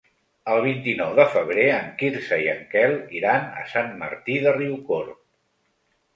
[0.51, 5.23] El vint-i-nou de febrer en Quirze i en Quel iran a Sant Martí de Riucorb.